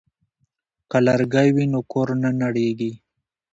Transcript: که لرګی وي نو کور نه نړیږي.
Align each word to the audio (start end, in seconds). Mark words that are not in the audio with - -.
که 0.89 0.97
لرګی 1.05 1.49
وي 1.55 1.65
نو 1.71 1.79
کور 1.91 2.07
نه 2.21 2.29
نړیږي. 2.43 2.91